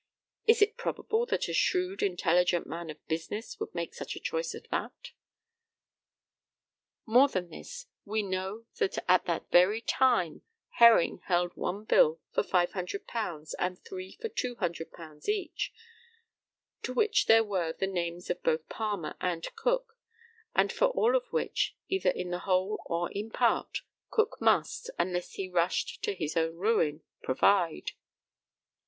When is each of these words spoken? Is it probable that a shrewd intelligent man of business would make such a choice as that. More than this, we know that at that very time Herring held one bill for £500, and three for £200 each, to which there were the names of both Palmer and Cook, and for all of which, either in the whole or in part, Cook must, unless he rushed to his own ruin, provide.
Is 0.47 0.63
it 0.63 0.77
probable 0.77 1.27
that 1.27 1.47
a 1.47 1.53
shrewd 1.53 2.01
intelligent 2.01 2.65
man 2.65 2.89
of 2.89 3.05
business 3.07 3.59
would 3.59 3.75
make 3.75 3.93
such 3.93 4.15
a 4.15 4.19
choice 4.19 4.55
as 4.55 4.63
that. 4.71 5.11
More 7.05 7.27
than 7.27 7.51
this, 7.51 7.85
we 8.03 8.23
know 8.23 8.65
that 8.79 8.97
at 9.07 9.25
that 9.25 9.51
very 9.51 9.79
time 9.79 10.41
Herring 10.77 11.19
held 11.27 11.55
one 11.55 11.83
bill 11.83 12.19
for 12.33 12.41
£500, 12.41 13.53
and 13.59 13.79
three 13.85 14.17
for 14.19 14.27
£200 14.27 15.27
each, 15.29 15.71
to 16.81 16.93
which 16.95 17.27
there 17.27 17.43
were 17.43 17.71
the 17.73 17.85
names 17.85 18.31
of 18.31 18.41
both 18.41 18.67
Palmer 18.69 19.15
and 19.21 19.45
Cook, 19.55 19.99
and 20.55 20.73
for 20.73 20.85
all 20.85 21.15
of 21.15 21.27
which, 21.31 21.77
either 21.89 22.09
in 22.09 22.31
the 22.31 22.39
whole 22.39 22.81
or 22.87 23.11
in 23.11 23.29
part, 23.29 23.81
Cook 24.09 24.37
must, 24.41 24.89
unless 24.97 25.33
he 25.33 25.47
rushed 25.47 26.01
to 26.05 26.15
his 26.15 26.35
own 26.35 26.55
ruin, 26.55 27.03
provide. 27.21 27.91